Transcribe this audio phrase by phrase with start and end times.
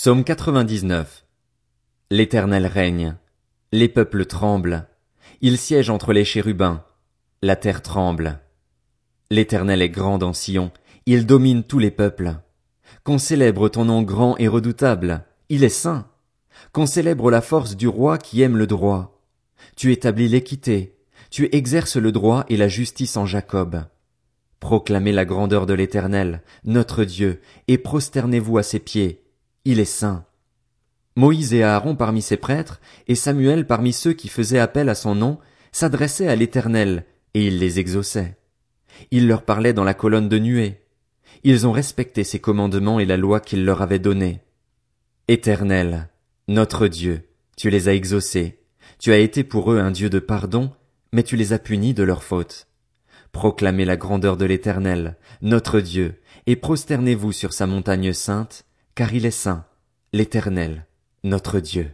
[0.00, 1.24] Psaume 99.
[2.12, 3.16] L'Éternel règne.
[3.72, 4.86] Les peuples tremblent.
[5.40, 6.84] Il siège entre les chérubins.
[7.42, 8.38] La terre tremble.
[9.32, 10.70] L'Éternel est grand dans Sion.
[11.06, 12.36] Il domine tous les peuples.
[13.02, 15.24] Qu'on célèbre ton nom grand et redoutable.
[15.48, 16.06] Il est saint.
[16.70, 19.20] Qu'on célèbre la force du roi qui aime le droit.
[19.74, 20.96] Tu établis l'équité.
[21.28, 23.82] Tu exerces le droit et la justice en Jacob.
[24.60, 29.24] Proclamez la grandeur de l'Éternel, notre Dieu, et prosternez-vous à ses pieds
[29.70, 30.24] il est saint.
[31.14, 35.14] Moïse et Aaron parmi ses prêtres, et Samuel parmi ceux qui faisaient appel à son
[35.14, 35.38] nom,
[35.72, 37.04] s'adressaient à l'Éternel,
[37.34, 38.38] et il les exauçait.
[39.10, 40.80] Il leur parlait dans la colonne de nuée.
[41.44, 44.40] Ils ont respecté ses commandements et la loi qu'il leur avait donnée.
[45.28, 46.08] Éternel,
[46.48, 47.28] notre Dieu,
[47.58, 48.60] tu les as exaucés.
[48.98, 50.72] Tu as été pour eux un Dieu de pardon,
[51.12, 52.68] mais tu les as punis de leurs fautes.
[53.32, 58.64] Proclamez la grandeur de l'Éternel, notre Dieu, et prosternez-vous sur sa montagne sainte,
[58.98, 59.64] car il est saint,
[60.12, 60.84] l'Éternel,
[61.22, 61.92] notre Dieu.